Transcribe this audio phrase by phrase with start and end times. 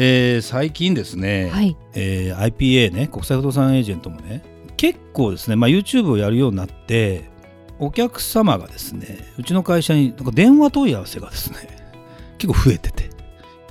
[0.00, 1.76] えー、最近ですね、はい。
[1.92, 4.44] えー、IPA ね国際不動産エージェントもね
[4.76, 7.28] 結構ですね、まあ、YouTube をやるようになって
[7.80, 11.58] お客様がですねうちの会社になんか電話問い合わせがですね
[12.38, 13.10] 結構増えてて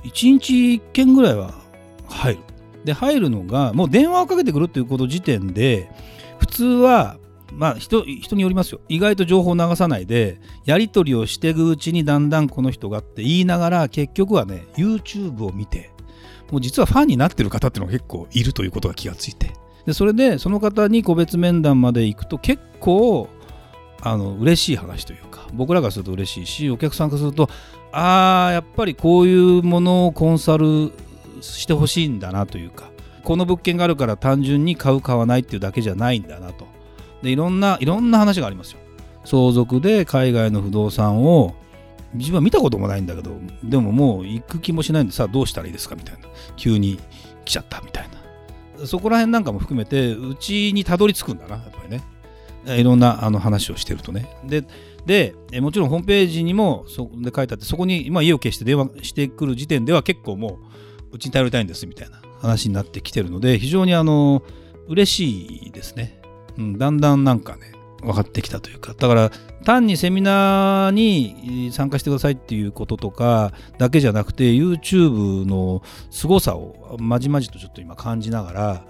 [0.04, 1.54] 1日1件ぐらいは
[2.06, 2.40] 入る。
[2.84, 5.90] で入るのがもう電話をかけてくるっていうこと時点で
[6.38, 7.16] 普通は
[7.52, 8.80] まあ人人によりますよ。
[8.88, 15.90] 意外と情報を流さないでやり取りをしていくうちにだんだんこの人がって言いながら結局はね YouTube を見て
[16.50, 19.52] もう実はファンになってる方っていうのが結構いるということが気がついて。
[19.86, 23.28] でそれでその方に個別面談まで行くと結構
[24.02, 27.48] あの嬉しい話というか僕らがすると嬉しいしお客さんからすると
[27.90, 30.92] ああやっぱりこういうものをコンサル
[31.40, 32.90] してほしいんだなというか
[33.24, 36.66] この物件があるから単純に買う買わないっていうだけじゃないんだなと。
[37.22, 38.78] でいろんないろんな話がありますよ。
[39.24, 41.54] 相続で海外の不動産を
[42.14, 46.20] 自分は見たこともないんだけどでももう行く気もしないんでさあどうしたらいいですかみたいな。
[46.56, 46.98] 急に
[47.44, 48.08] 来ちゃったみたい
[48.78, 48.86] な。
[48.86, 52.02] そこら辺なんかも含めてうちにたどり着くんだなやっぱりね。
[52.78, 54.28] いろんなあの話をしてるとね。
[54.46, 54.64] で
[55.06, 60.58] でもちろんホームページにもそこで書いてあってそこに、ま、家を消して電話してくる時点では結構も
[61.12, 64.42] ううちに頼りたいんですみたいな話になってきてるので非常にあの
[64.86, 66.20] 嬉しいですね、
[66.58, 69.30] うん、だんだんなんかね分かってきたというかだから
[69.64, 78.80] 単にセミナーに参加してくださいっていうこととかだけじゃなくて YouTube の凄さをまじまじとちょっと今感じながら、ね、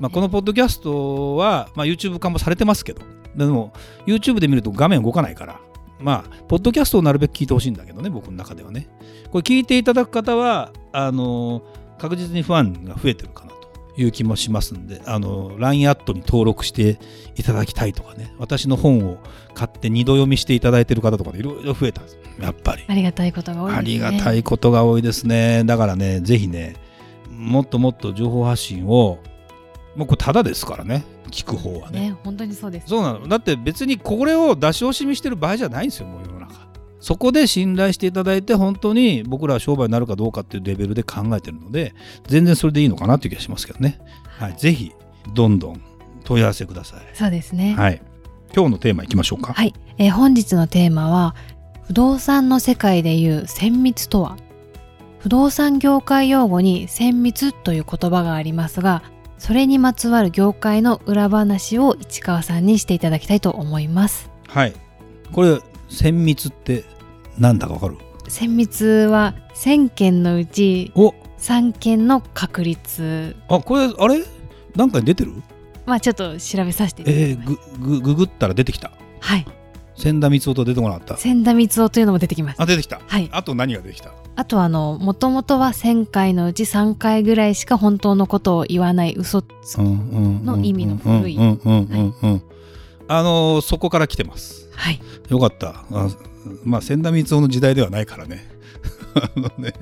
[0.00, 3.02] まあ、このポッドキャストは、まあ、YouTube 化もされてますけど
[3.36, 3.72] でも
[4.06, 5.60] YouTube で見ると画面動かないから
[5.98, 8.88] まあポッドキャストをなるべく聞いてほしいんだけどね僕の中ではね。
[9.30, 11.62] これ聞いていただく方はあの
[11.98, 13.52] 確実にファンが増えてるかな
[13.96, 16.98] いう気もしますんで、あの、LINE アットに登録して
[17.34, 19.18] いただきたいとかね、私の本を
[19.54, 22.18] 買って二度読みしていただいている方とかでいろいろ増えたんです。
[22.40, 22.84] やっぱり。
[22.86, 24.06] ありがたいことが多いですね。
[24.06, 25.64] ありがたいことが多いですね。
[25.64, 26.76] だからね、ぜひね、
[27.30, 29.18] もっともっと情報発信を、
[29.94, 32.00] もうこれただですからね、聞く方はね。
[32.10, 32.88] ね本当にそうです。
[32.88, 33.26] そうなの。
[33.26, 36.66] だって別にこれを出し惜しみしてる場合じゃないんですよ、もう世の中。
[37.06, 41.94] そこで信頼していただいて本当に僕らは商売になるかどうかっていうレベルで考えてるので
[42.26, 44.00] 全然それでいいのかなという気がしますけどね、
[44.40, 44.90] はい、ぜひ
[45.32, 45.80] どんどん
[46.24, 47.00] 問い合わせください。
[47.14, 47.76] そうですね。
[47.78, 48.02] はい。
[48.52, 49.52] 今日のテーマいきましょうか。
[49.52, 51.36] はい、えー、本日のテーマは
[51.86, 54.36] 不動産の世界でいう綿密とは。
[55.20, 59.04] 不動産業界用語に綿密という言葉がありますが
[59.38, 64.28] それにまつわる業界の裏話を市川さんにしていただきたいと思います。
[64.48, 64.74] はい。
[65.30, 66.95] これ綿密って
[67.38, 67.96] なんだかわかる？
[68.28, 70.92] 綿密は1000件のうち
[71.38, 73.36] 3件の確率。
[73.48, 74.24] あこれあれ？
[74.74, 75.32] なんかに出てる？
[75.84, 78.90] まあちょっと調べさせてえー、ぐぐググったら出てきた。
[79.20, 79.46] はい。
[79.94, 81.16] 千田光夫と出てこなかった。
[81.16, 82.60] 千田光夫というのも出てきます。
[82.60, 83.00] あ出てきた。
[83.06, 83.30] はい。
[83.32, 84.12] あと何が出てきた？
[84.34, 91.38] あとあのもともとは1000回のうち3回ぐらいしか本当のことを言わない嘘つの意味の古い
[93.08, 94.68] あのー、そこから来てます。
[94.74, 95.00] はい。
[95.28, 95.84] よかった。
[95.90, 96.08] あ
[96.64, 98.46] まあ千田光夫の時代ではないからね。
[99.14, 99.72] あのね。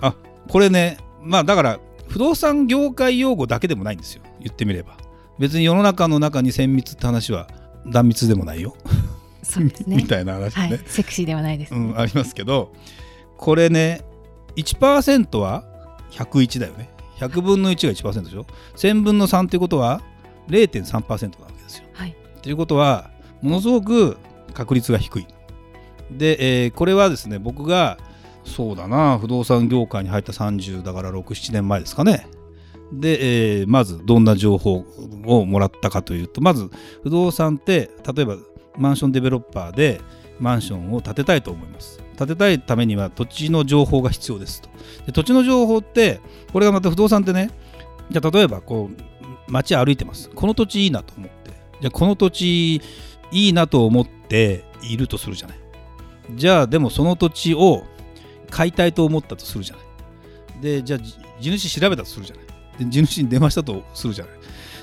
[0.00, 0.14] あ
[0.48, 4.22] これねまあだから不動産業界用語だけでもないんですよ。
[4.40, 4.96] 言ってみれば。
[5.38, 7.48] 別に世の中の中に綿密って話は
[7.86, 8.74] 断密でもないよ。
[9.42, 9.96] そうですね。
[9.98, 12.72] みたいな話ね、はい、セクシーではないです、ね、うん、ありますけど
[13.38, 14.02] これね
[14.56, 15.64] 1%は
[16.10, 16.90] 101だよね。
[17.18, 18.46] 100分の1が1%でしょ。
[18.76, 20.02] 1000分の3っていうことは
[20.48, 21.84] 0.3%なわけですよ。
[21.92, 23.10] はい、ということは
[23.42, 24.16] ものすごく
[24.52, 25.26] 確率が低い。
[26.10, 27.98] で、えー、これはですね僕が
[28.44, 32.26] そうだな不動産業界に入った30だから67年前ですかね。
[32.92, 34.84] で、えー、まずどんな情報
[35.26, 36.68] をもらったかというとまず
[37.02, 38.36] 不動産って例えば
[38.76, 40.00] マンションデベロッパーで
[40.40, 42.02] マンションを建てたいと思います。
[42.18, 44.68] 建てたいためには土地の情報が必要ですと。
[45.06, 46.20] で土地の情報って
[46.52, 47.50] これがまた不動産ってね
[48.10, 50.30] じゃあ例えばこう街歩いてます。
[50.30, 51.39] この土地いいなと思って
[51.80, 52.82] じゃこの土地
[53.32, 55.58] いいなと思っているとするじゃない
[56.34, 57.84] じゃあでもその土地を
[58.50, 60.60] 買いたいと思ったとするじゃない。
[60.60, 61.00] で、じゃあ
[61.40, 62.44] 地主調べたとするじゃない。
[62.84, 64.34] で地主に電話したとするじゃない。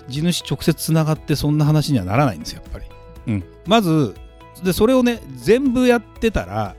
[0.09, 2.85] 地主直接つながってそんな話にはならないんですよ、やっぱり。
[3.27, 3.44] うん。
[3.65, 4.15] まず、
[4.63, 6.75] で、それをね、全部やってたら、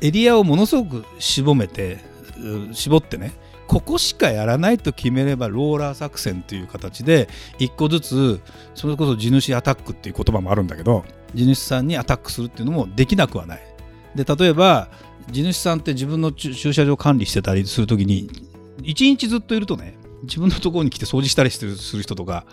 [0.00, 1.98] エリアをものすごく絞めて、
[2.72, 3.32] 絞ってね、
[3.70, 7.28] ここしかやらないと決めればローラー作戦という形で
[7.60, 8.40] 1個ずつ
[8.74, 13.60] それこそ地主アタックっていう言葉もあるんだけど地主さんにアタックするっていうのもできなくはない。
[14.16, 14.88] で例えば
[15.30, 18.28] 地主さんって自分の駐車場管理してたりする時に
[18.82, 19.94] 1日ずっといるとね
[20.24, 21.64] 自分のところに来て掃除したりす
[21.96, 22.46] る人とか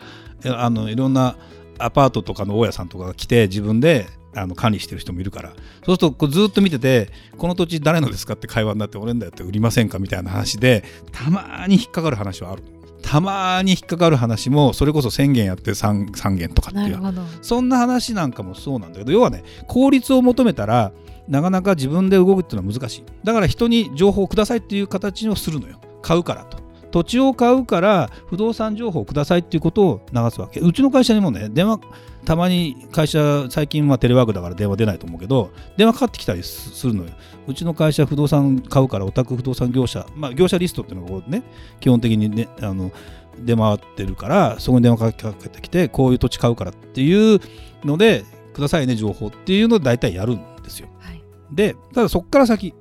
[0.46, 1.36] あのいろんな
[1.80, 4.06] アパートとかの大家さんとかが来て自分で
[4.36, 5.50] あの管理してる人もいるから。
[5.50, 12.64] そうするとこうずっと見ててこの土地誰のですかって会話になって俺んだよって売りませんかみたいな話でたまに引っかかる話はある。
[13.02, 17.00] たまに引っかかる話もそれこそ1000件やって 3, 3件とかっていう。
[17.42, 20.92] そんな話なんかもそうなんだけど要はね効率を求めたら
[21.28, 23.04] なかなか自分で動くっていうのは難しい。
[23.24, 25.80] だから人に情報をくださいっていう形をするのよ。
[26.02, 26.58] 買うからと
[26.92, 30.60] 土地を買うから不動産情報をくださいっていうことを流すわけ。
[30.60, 31.80] うちの会社にもね電話
[32.26, 37.12] たまに会社最近はテレワークだから電話出ないと思うけど電話かかってきたりするのよ。
[37.48, 41.44] うちの会社不動産買うからお宅不動産業者まあ業者リストっていうのがこうね
[41.80, 42.92] 基本的にねあの
[43.40, 47.40] 出回ってるからそこに電話かけてきてこういう土地買うからっていう
[47.84, 52.74] のでくださいね情報っていうのを大体やるんですよ、はい、でただそこから先。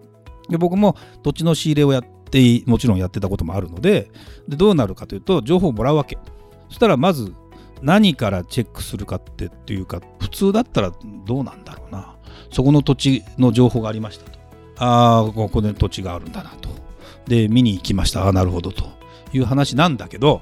[0.48, 4.10] で僕も土地の仕入れをやってもちろんやってたこともあるので
[4.48, 6.18] でどうなるかというと情報をもらうわけ。
[6.68, 7.32] そしたらまず
[7.82, 10.92] 何からチェックするかってっていうか普通だったら
[11.26, 12.16] どうなんだろうな。
[12.50, 14.38] そこの土地の情報がありましたと。
[14.78, 16.68] ああここで土地があるんだなと。
[17.26, 18.24] で見に行きました。
[18.24, 18.96] ああなるほどと。
[19.32, 20.40] いう話なんだけど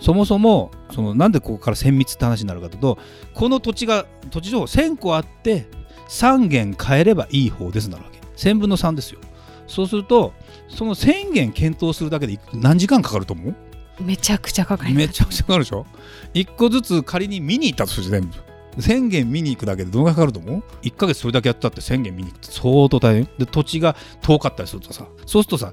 [0.00, 2.98] そもそもそのなんでここから綿密って話になるかというと
[3.34, 5.66] この土地が土地情報1000個あって
[6.08, 8.20] 3件変えればいい方ですなるわけ。
[8.36, 9.20] 1000分の3ですよ。
[9.66, 10.32] そうすると
[10.68, 13.54] その1000件検討するだけで何時間かかると思う？
[14.00, 15.86] めちゃくちゃかかりめちゃくちゃかかるでしょ
[16.34, 18.36] ？1個ずつ仮に見に行ったとする全部。
[18.78, 23.28] 1000件見に行くだけでどのぐらいかかると思う ?1 ヶ月それだけやったって1000件見に行くって相当大変。
[23.38, 25.06] で土地が遠かったりするとさ。
[25.26, 25.72] そうするとさ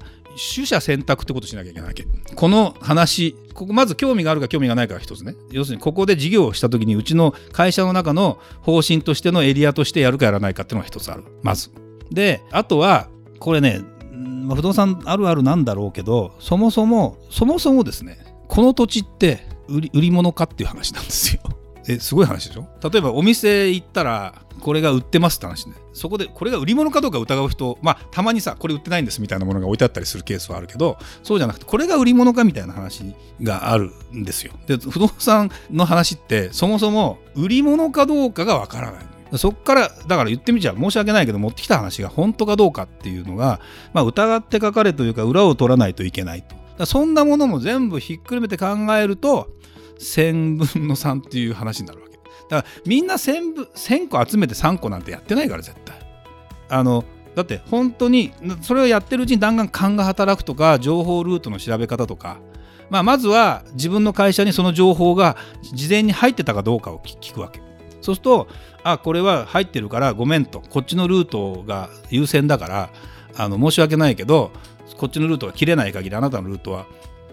[0.54, 2.06] 取捨選択ってことしなきゃいけないわけ。
[2.36, 5.34] この話ここまず興味があるか興味がないかが一つね。
[5.50, 11.24] 要するにここで事業をした時にうちの会社の中の方針としてのエリアとしてやるかやらないかっていうのが一つある。
[11.42, 11.70] まず。
[12.12, 13.08] であとは
[13.40, 13.80] これね
[14.12, 21.40] まあ、不動産あるあるなんだろうけどそもそもそもそもですねこの土地って売り売り物かっていう話なんですよ。
[21.88, 22.66] えすごい話でしょ？
[22.90, 25.74] 例えばお店行ったらこれが売ってますって話ね。
[25.94, 34.52] そこでこれが売り物かどうか疑う人まあたまにさこれ売ってないんですみたいなものが置いてあったりするケースはあるけどそうじゃなくてこれが売り物かみたいな話があるんですよ。
[34.66, 39.06] で不動産の話ってそもそも売り物かどうかがわからない。
[39.38, 43.60] そこからだから言ってみちゃ申し訳ないけど持ってきた話が本当かどうかっていうのが、
[43.92, 46.42] まあ、疑って書かれというか裏を取らないといけない
[46.78, 46.86] と。
[46.86, 48.66] そんなものも全部ひっくるめて考
[48.96, 49.50] えると
[49.98, 52.16] 1000分の3っていう話になるわけ。
[52.48, 55.98] だからみんな 1000, 分1000個集めて3個なんてやってないから絶対。
[56.68, 57.04] あの
[57.34, 62.38] だって本当にそれをやってるうちにだんだん勘が働くとか情報ルートの調べ方とか。
[62.88, 67.62] まあ、まずは自分の会社にその情報が事前に入ってたかどうかを聞くわけ。
[68.00, 68.48] そうすると
[68.82, 70.60] あこれは入ってるからごめんと。
[70.60, 72.90] こっちのルートが優先だから
[73.36, 74.50] あの申し訳ないけど
[74.96, 76.86] こっちのルートが切れない限りあなたのルートは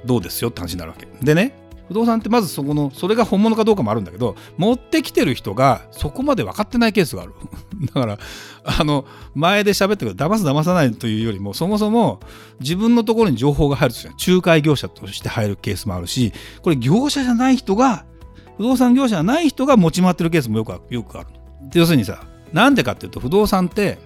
[0.05, 1.07] どうですよって話になるわけ。
[1.23, 7.33] でね不動産ってまずそこのそれが本物かどうかもあるんだけど持ってきてる人がそこまで分かってないケースがある。
[7.93, 8.19] だから
[8.63, 9.05] あの
[9.35, 12.19] 前で喋ったけど騙す騙さないというよりもそもそも
[12.59, 18.05] 自分のところに情報が入るとして仲介業者として入るケースもあるしこれ業者じゃない人が
[18.57, 21.29] 不動産業者じゃない人が持ち回ってるケースもよくよくある。
[21.73, 22.23] 要するにさ
[22.53, 23.97] なんでかっていうと不動産って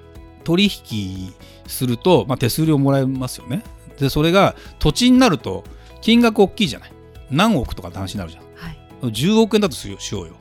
[0.44, 1.34] 取引
[1.68, 3.64] すると、まあ、手数料もらえますよね。
[3.98, 5.64] でそれが土地になると
[6.02, 6.92] 金額大きいじゃない。
[7.30, 10.34] 何億とかって話になるじゃん、はい、10億円だとしようよ。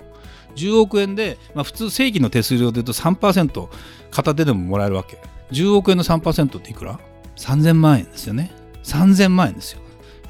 [0.57, 3.69] 10億円で、まあ、普通正規の手数料でいうと3%
[4.11, 5.19] 片手でももらえるわけ。
[5.53, 6.99] 10億円の3%っていくら
[7.37, 8.51] ?3000 万円ですよね。
[8.83, 9.81] 3000万円ですよ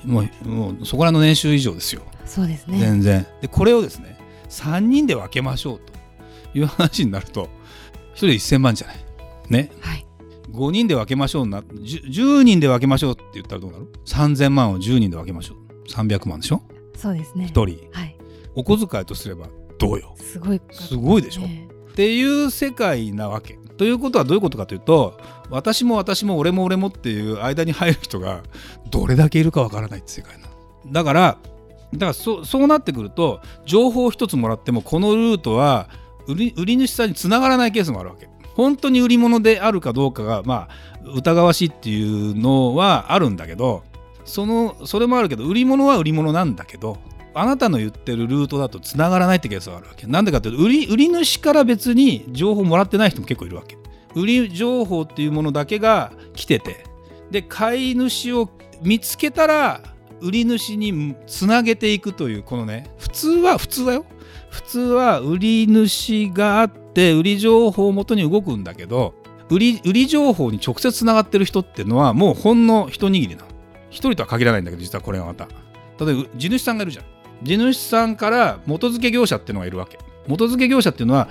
[0.05, 2.03] もうもうそこらの年収以上ですよ。
[2.27, 2.79] そうですね。
[2.79, 3.27] 全然。
[3.41, 5.91] でこれをですね3人で分けましょうと。
[6.53, 7.45] いう話になると
[8.15, 8.27] 1人
[8.57, 8.97] 1000万じゃない。
[9.51, 10.05] ね、はい、
[10.51, 15.89] 5人で分けましょうな 10, 10人で分けましょうって言ったらどうなる ?3000 万を10人で分けましょう。
[15.89, 16.61] 300万でしょ？
[16.97, 17.53] そうですね。
[17.53, 18.17] 1人、はい、
[18.57, 19.47] お小遣いとすれば
[19.79, 20.17] どうよ？
[20.19, 23.61] すごい、すごいでしょ、っていう世界なわけ。
[23.77, 28.43] ということはどういうことかというと私も私も俺も俺もっていう間に入る人が
[28.91, 30.49] どれだけいるかわからないって世界な
[30.87, 31.39] だから
[31.93, 35.89] だからそそうなってくると情報一つもらってもこのルートは
[36.27, 38.29] 売り売り主さんにつながらないケースもあるわけ。
[38.55, 43.85] 本当に売り物であるかどうかがまあ疑わしいっていうのはあるんだけど
[44.25, 46.99] そのそれもあるけど売り物は売り物なんだけど
[47.33, 50.07] あなたの言ってるルートだとつながらないってケースがあるわけ。
[50.07, 53.80] なんでかっていうと売り売り主から別に情報もらってない人も結構いるわけ。
[54.15, 56.85] 売り情報っていうものだけが来てて。
[57.31, 58.51] で買い主を
[58.83, 59.81] 見つけたら
[60.21, 64.05] 売り主につなげていくというこのね普通は普通だよ。
[64.51, 69.15] 普通は売り主があって売り情報をもとに動くんだけど
[69.49, 73.49] 売り売り情報に直接つながってる人っていうのはもうほんの一握りなの。
[73.91, 75.49] 一人とは限らないんだけど実はこれがまた。
[76.05, 77.05] 例えば地主さんがいるじゃん。
[77.43, 79.99] 地主さんから元付け業者っていうのがいるわけ。
[80.27, 81.29] 元付け業者っていうのは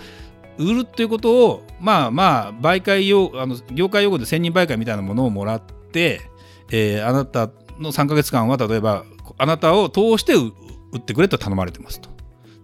[0.59, 6.21] 売るっていうことをまあまあ媒介用あの業界用語で専任媒介みたいなものをもらって、
[6.69, 7.49] えー、あなた
[7.79, 9.05] の3か月間は例えば
[9.37, 10.51] あなたを通して売
[10.97, 12.09] ってくれと頼まれてますと。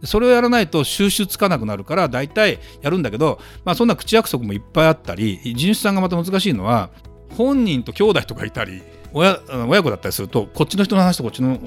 [0.04, 6.92] それをやらないと収集つかなくなるから大体やるんだけど、まあ、そんな口約束もいっぱいあったり地主さんがまた難しいのは
[7.36, 8.84] 本人と兄弟とかいたり
[9.14, 11.58] 親親子だったりするとこっちの人の話とこっちの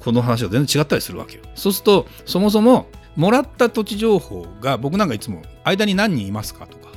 [0.00, 1.42] 子の話は全然違ったりするわけよ。
[1.54, 2.86] そうするとそもそも
[3.16, 6.88] もらった土地情報が僕なんかいつも間に何人いますかとか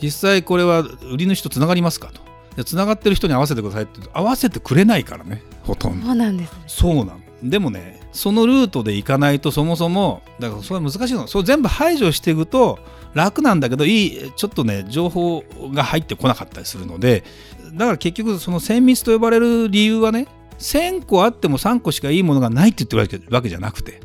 [0.00, 2.20] 実際これは売り主とつながりますかと。
[2.56, 6.06] でつながってる人に合わせてくださいって合わせてくれないからねほとんど。
[6.06, 11.26] そうなんです、ね、そうなのでもねそのルートで行かないとそもそもだからそれは難しいの。
[11.26, 12.78] それ全部排除していくと
[13.14, 17.24] 楽なんだけどいいちょっとね情報が入ってこなかったりするので
[17.72, 24.00] だから結局その精密と呼ばれる理由はね1000個あっても3個しかいいものがないって言ってるわけじゃなくて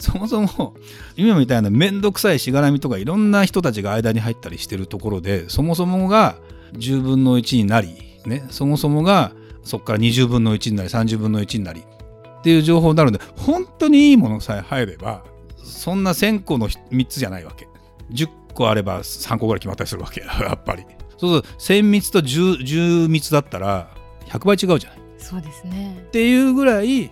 [0.00, 0.74] そもそも
[1.16, 6.36] 今みたいな面倒くさいしがらみとかいろんな人たちが間に入ったりしてるところでそもそもが
[6.72, 15.22] 10分の1になり、ね、そもそもがそこから20分の1になり30分の1になりっていう情報になるんで本当にいいものさえ入れば
[15.62, 17.68] そんな1000個の3つじゃないわけ。
[18.12, 20.20] 10個あれば3個ぐらい決まったりするわけ。
[20.40, 20.84] やっぱり。
[21.16, 23.90] そうすると1000密と 10, 10密だったら
[24.26, 24.98] 100倍違うじゃない。
[25.18, 26.02] そうですね。
[26.08, 27.10] っていうぐらい違う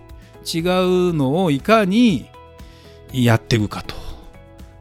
[1.14, 2.26] のをいかに
[3.12, 3.94] やっていくかと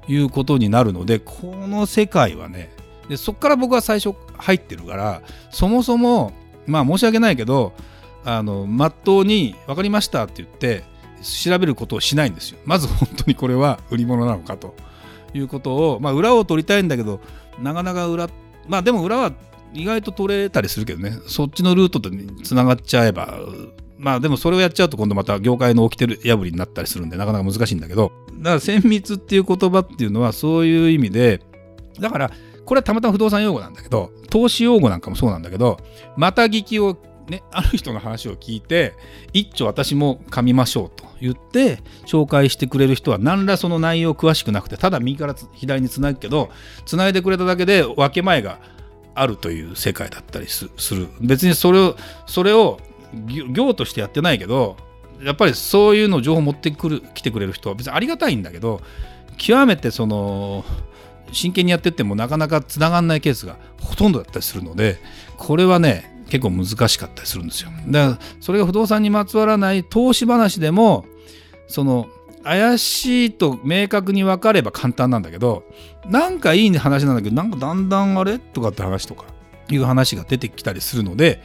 [0.07, 2.69] いうことになるのでこの世界はね
[3.09, 6.33] でそこから僕は最初入ってるからそもそも
[6.65, 7.73] まあ申し訳ないけど
[8.25, 10.83] あの真っ当に分かりましたって言って
[11.21, 12.59] 調べることをしないんですよ。
[12.65, 14.75] まず本当にこれは売り物なのかと
[15.33, 17.21] いうことを、まあ、裏を取りたいんだけど
[17.59, 18.29] なかなか裏
[18.67, 19.31] まあでも裏は
[19.73, 21.17] 意外と取れたりするけどね。
[21.27, 22.11] そっちのルートと
[22.43, 23.39] つながっちゃえば
[23.97, 28.11] まあでもそれをやっちゃうと今度また業界の起きてる破りになったりするんでなかなか難しいんだけど。
[28.37, 31.41] だから精密っていう言葉っていうのはそういう意味で
[31.99, 32.31] だから
[32.65, 35.79] これはたまたま不動産用語なんだけど投資用語なんかもそうなんだけど
[36.15, 38.93] また聞きをね、ある人の話を聞いて
[39.33, 46.49] 一丁私も噛みましょうと言って紹介してくれる人は何らその内容詳しくなくてただ右から左につなぐけど
[46.85, 48.59] つないでくれただけで分け前が
[49.13, 51.09] あるという世界だったりする。
[51.19, 52.79] 別にそれをそれを
[53.13, 54.77] 業としてやってないけど
[55.21, 58.81] やっぱりそういうの情報持ってくる来てくれる人は別にありがたいんだけど
[59.37, 60.63] 極めてその
[61.31, 64.97] 真剣にやってってもなかなかつながんないケースがほとんどだったりするので
[65.37, 67.69] これはね結構難しかったりするんですよ。
[67.87, 71.05] だからそれが不動産にまつわらない投資話でも
[71.67, 72.07] その
[72.43, 75.63] 怪しいと明確に分かれば簡単なんだけど
[76.05, 78.39] なんかいい話なんだけどなんかだんだんあれ？
[78.39, 79.25] とかって話とか
[79.69, 81.41] いう話が出てきたりするので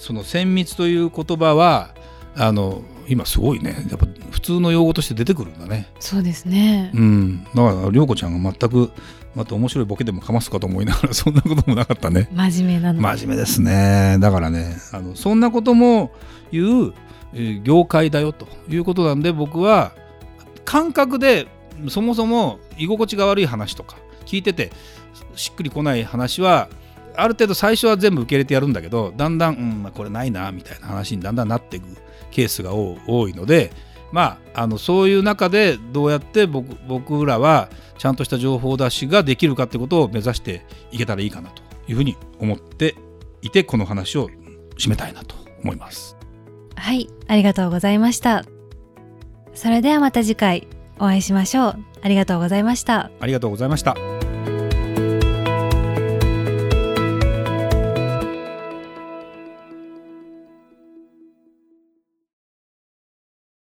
[0.00, 1.94] その綿密という言葉は
[2.34, 3.86] あの今すごいね。
[3.90, 5.88] やっぱ普通の用語として出てくるんだね。
[6.00, 6.90] そうですね。
[6.94, 7.44] うん。
[7.44, 8.90] だから涼子ちゃんが全く
[9.34, 12.28] また面白いボケでもかますかと思いながらそんなこともなかったね。
[12.32, 13.00] 真面目なの。
[13.00, 14.16] 真面目ですね。
[14.20, 16.12] だからねあのそんなことも
[16.50, 16.94] 言う
[17.62, 19.92] 業界だよということなんで僕は
[20.64, 21.46] 感覚で
[21.88, 24.72] そもそも居心地が悪い話とか聞いてて
[25.34, 26.68] しっくりこない話は
[27.20, 31.86] ある程度最初は全部受け入れてやるんだけどだんだん、うんまあ、これないなみたいな話にだんだんなっていく
[32.30, 33.72] ケースが多いので
[34.12, 42.94] まああのそういう中でどうやって僕僕らはちゃんとした情報出しができるかってことを目指していけたらいいかなというふうに思って
[43.42, 44.28] いてこの話を
[44.78, 46.16] 締めたいなと思います。
[46.76, 48.44] はいありがとうございました。
[49.54, 51.84] それではまた次回お会いしましょう。
[52.02, 53.10] ありがとうございました。
[53.20, 53.94] ありがとうございました